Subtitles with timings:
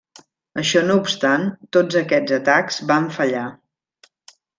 [0.59, 1.43] Això no obstant,
[1.77, 3.45] tots aquests atacs van fallar.